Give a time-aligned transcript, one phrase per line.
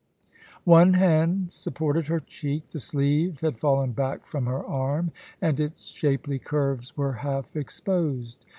[0.65, 5.85] One hand supported her cheek; the sleeve had fallen back from her arm, and its
[5.85, 8.47] shapely curves were half exposed.